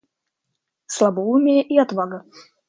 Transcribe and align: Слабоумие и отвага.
Слабоумие 0.95 1.61
и 1.61 1.77
отвага. 1.85 2.21